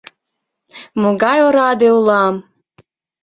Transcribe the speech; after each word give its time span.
Могай 1.01 1.39
ораде 1.47 1.89
улам! 1.97 2.35